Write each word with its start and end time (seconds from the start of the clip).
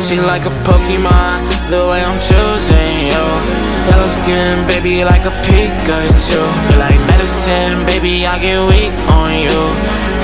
She 0.00 0.18
like 0.18 0.42
a 0.42 0.50
Pokemon, 0.66 1.38
the 1.70 1.86
way 1.86 2.02
I'm 2.02 2.18
choosing 2.18 2.94
you. 3.12 3.24
Yellow 3.86 4.10
skin, 4.18 4.66
baby, 4.66 5.04
like 5.04 5.22
a 5.22 5.34
Pikachu. 5.44 6.40
You 6.70 6.76
like 6.82 6.98
medicine, 7.06 7.86
baby, 7.86 8.26
I 8.26 8.40
get 8.40 8.58
weak 8.66 8.90
on 9.06 9.30
you. 9.38 9.60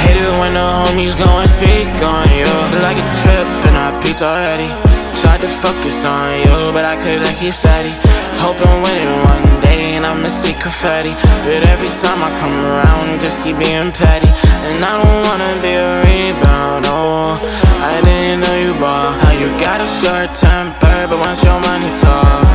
Hate 0.02 0.18
it 0.18 0.32
when 0.40 0.54
the 0.58 0.66
homies 0.66 1.14
go 1.14 1.28
and 1.38 1.50
speak 1.50 1.86
on 2.02 2.26
you. 2.34 2.50
Like 2.82 2.98
a 2.98 3.06
trip, 3.22 3.48
and 3.68 3.76
I 3.78 3.94
peaked 4.02 4.22
already. 4.22 4.66
Tried 5.22 5.40
to 5.46 5.48
focus 5.62 6.04
on 6.04 6.28
you, 6.44 6.72
but 6.72 6.84
I 6.84 6.96
couldn't 6.96 7.36
keep 7.36 7.54
steady. 7.54 7.92
Hoping 8.42 8.82
win 8.82 8.96
it 8.96 9.12
one 9.32 9.60
day, 9.60 9.94
and 9.96 10.04
I'ma 10.04 10.28
see 10.28 10.52
confetti. 10.54 11.14
But 11.46 11.62
every 11.62 11.92
time 12.02 12.20
I 12.26 12.30
come 12.42 12.56
around, 12.66 13.20
just 13.20 13.40
keep 13.44 13.56
being 13.56 13.92
petty. 13.92 14.28
And 14.66 14.82
I 14.82 14.92
don't 14.98 15.20
wanna 15.30 15.52
be 15.62 15.72
a 15.78 15.88
rebound, 16.04 16.75
got 19.76 19.84
a 19.84 19.92
short 20.00 20.30
temper, 20.34 20.96
but 21.08 21.18
once 21.20 21.44
your 21.44 21.60
money 21.68 21.92
talk. 22.00 22.48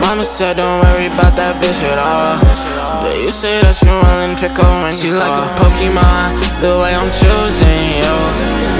Mama 0.00 0.24
said 0.24 0.56
don't 0.56 0.80
worry 0.84 1.06
about 1.06 1.36
that 1.36 1.60
bitch 1.60 1.82
at 1.84 2.00
all. 2.00 2.40
But 3.04 3.20
you 3.20 3.30
say 3.30 3.60
that 3.60 3.76
you 3.84 3.92
willing 3.92 4.32
to 4.32 4.40
pick 4.40 4.56
up 4.56 4.72
when 4.80 4.94
she 4.96 5.12
like 5.12 5.36
a 5.36 5.46
Pokemon, 5.60 6.32
the 6.64 6.80
way 6.80 6.96
I'm 6.96 7.12
choosing 7.12 7.84
you. 8.00 8.14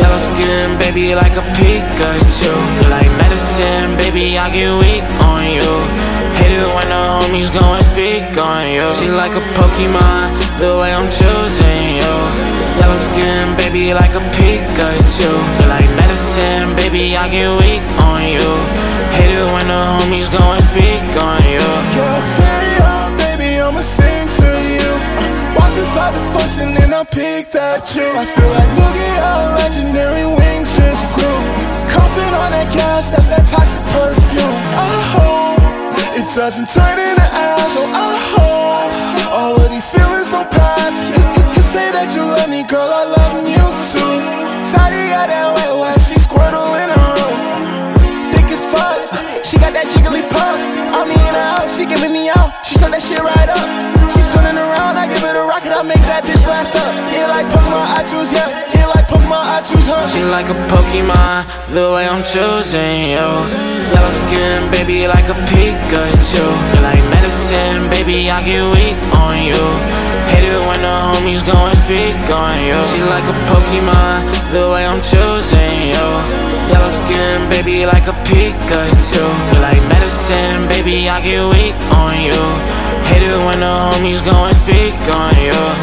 Yellow 0.01 0.23
skin, 0.25 0.79
baby, 0.81 1.13
like 1.13 1.37
a 1.37 1.45
Pikachu. 1.53 2.53
You 2.81 2.89
like 2.89 3.13
medicine, 3.21 3.93
baby, 4.01 4.41
I 4.41 4.49
get 4.49 4.73
weak 4.81 5.05
on 5.21 5.45
you. 5.45 5.73
Hate 6.41 6.57
it 6.57 6.65
when 6.65 6.89
the 6.89 7.03
homies 7.13 7.53
go 7.53 7.65
and 7.77 7.85
speak 7.85 8.33
on 8.41 8.73
you. 8.73 8.89
She 8.97 9.13
like 9.13 9.37
a 9.37 9.45
Pokemon, 9.53 10.33
the 10.65 10.81
way 10.81 10.97
I'm 10.97 11.13
choosing 11.13 11.85
you. 12.01 12.15
Yellow 12.81 13.01
skin, 13.05 13.53
baby, 13.61 13.93
like 13.93 14.17
a 14.17 14.25
Pikachu. 14.33 15.29
You 15.61 15.67
like 15.69 15.96
baby, 16.97 17.17
I 17.17 17.29
get 17.29 17.53
weak 17.61 17.85
on 18.01 18.25
you. 18.25 18.49
Hate 19.13 19.37
it 19.37 19.45
when 19.45 19.69
the 19.69 19.77
homies 19.77 20.29
go 20.33 20.41
and 20.41 20.65
speak 20.65 21.05
on 21.21 21.41
you. 21.45 21.61
Yeah, 21.93 22.25
tear 22.25 22.81
up, 22.89 23.13
baby, 23.21 23.61
I'ma 23.61 23.85
sing 23.85 24.25
to 24.41 24.51
you. 24.65 24.89
Walked 25.57 25.77
inside 25.77 26.17
the 26.17 26.25
function 26.33 26.73
and 26.81 26.95
I 26.97 27.05
picked 27.05 27.55
at 27.55 27.85
you. 27.93 28.07
I 28.17 28.25
feel 28.25 28.49
like 28.49 28.71
look 28.81 28.97
at 28.97 29.21
our 29.29 29.45
legendary 29.61 30.25
wings 30.25 30.73
just 30.73 31.05
grew. 31.13 31.41
Coughing 31.93 32.33
on 32.33 32.57
that 32.57 32.73
gas, 32.73 33.13
that's 33.13 33.29
that 33.29 33.45
toxic 33.45 33.85
perfume. 33.93 34.57
I 34.81 34.97
hope 35.13 35.61
it 36.17 36.27
doesn't 36.33 36.69
turn 36.73 36.97
into 36.97 37.29
ash. 37.29 37.77
So 37.77 37.85
I 37.93 38.13
hope 38.33 38.93
all 39.37 39.55
of 39.61 39.69
these 39.69 39.89
feelings 39.93 40.33
don't 40.33 40.49
pass. 40.49 40.97
You 41.13 41.63
say 41.63 41.93
that 41.93 42.09
you 42.17 42.25
love 42.25 42.49
me, 42.49 42.65
girl, 42.65 42.89
I 42.89 43.05
love 43.05 43.45
you 43.45 43.65
too. 43.93 44.13
Shawty 44.65 45.13
got 45.13 45.29
that 45.29 45.53
wet 45.55 45.77
wet, 45.77 46.01
in 46.43 46.89
her. 46.91 47.17
Thick 48.33 48.49
as 48.53 48.65
fuck, 48.69 48.99
she 49.45 49.57
got 49.57 49.73
that 49.73 49.89
Jigglypuff. 49.89 50.59
I'm 50.93 51.09
in 51.09 51.21
and 51.21 51.37
out, 51.37 51.69
she 51.69 51.87
giving 51.87 52.13
me 52.13 52.29
out. 52.33 52.53
She 52.65 52.77
shut 52.77 52.91
that 52.93 53.03
shit 53.03 53.21
right 53.21 53.51
up. 53.53 53.67
She 54.13 54.21
turning 54.33 54.57
around, 54.57 54.97
I 54.97 55.09
give 55.09 55.23
it 55.23 55.37
a 55.37 55.45
rocket, 55.45 55.73
I 55.73 55.83
make 55.83 56.03
that 56.09 56.25
bitch 56.25 56.41
blast 56.45 56.75
up. 56.77 56.93
Yeah, 57.13 57.29
like 57.29 57.47
Pokemon, 57.53 57.87
I 57.97 58.03
choose, 58.05 58.33
yeah. 58.33 58.49
Yeah, 58.75 58.87
like 58.93 59.07
Pokemon, 59.09 59.45
I 59.45 59.61
choose 59.63 59.87
her. 59.89 60.03
She 60.11 60.23
like 60.25 60.49
a 60.49 60.59
Pokemon, 60.69 61.47
the 61.73 61.93
way 61.93 62.09
I'm 62.09 62.25
choosing 62.25 63.13
you. 63.13 63.29
Yellow 63.93 64.15
skin, 64.27 64.71
baby, 64.71 65.07
like 65.07 65.29
a 65.29 65.37
Pikachu. 65.49 66.45
You 66.45 66.81
like 66.83 67.03
medicine, 67.13 67.89
baby, 67.89 68.31
I 68.31 68.43
get 68.45 68.65
weak 68.75 68.99
on 69.15 69.37
you. 69.47 69.96
It 70.47 70.63
when 70.63 70.79
the 70.79 70.95
homies 71.11 71.43
go 71.43 71.59
and 71.59 71.77
speak 71.77 72.15
on 72.31 72.55
you. 72.63 72.79
She 72.95 73.03
like 73.03 73.27
a 73.27 73.37
Pokemon, 73.51 74.31
the 74.55 74.71
way 74.71 74.87
I'm 74.87 75.03
choosing 75.03 75.75
you. 75.91 76.07
Yellow 76.71 76.93
skin, 76.95 77.51
baby, 77.51 77.85
like 77.85 78.07
a 78.07 78.15
Pikachu. 78.23 79.27
You 79.51 79.59
like 79.59 79.83
medicine, 79.91 80.69
baby, 80.69 81.09
I 81.09 81.19
get 81.19 81.43
weak 81.51 81.75
on 81.91 82.15
you. 82.23 82.43
Hate 83.11 83.27
it 83.27 83.39
when 83.43 83.59
the 83.59 83.73
homies 83.75 84.23
go 84.25 84.37
and 84.47 84.57
speak 84.57 84.95
on 85.19 85.35
you. 85.43 85.76